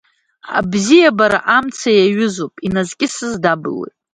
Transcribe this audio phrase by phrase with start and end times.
[0.57, 3.95] Абзиабара амца иаҩызоуп, иназкьысыз дабылуеит.